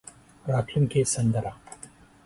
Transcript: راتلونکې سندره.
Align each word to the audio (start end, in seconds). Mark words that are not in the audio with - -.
راتلونکې 0.51 1.01
سندره. 1.13 1.51